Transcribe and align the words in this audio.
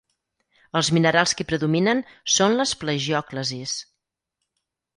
Els 0.79 0.89
minerals 0.97 1.33
que 1.41 1.45
hi 1.45 1.49
predominen 1.51 2.01
són 2.37 2.57
les 2.63 2.73
plagiòclasis. 2.85 3.79